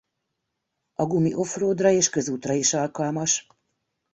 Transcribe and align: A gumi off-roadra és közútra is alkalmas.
A 0.95 1.05
gumi 1.05 1.33
off-roadra 1.33 1.91
és 1.91 2.09
közútra 2.09 2.53
is 2.53 2.73
alkalmas. 2.73 3.47